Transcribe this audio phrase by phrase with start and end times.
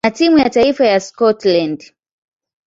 [0.03, 1.91] na timu ya taifa ya Scotland.